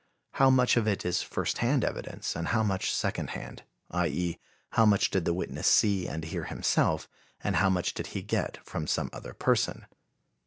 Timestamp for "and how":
2.35-2.63, 7.43-7.69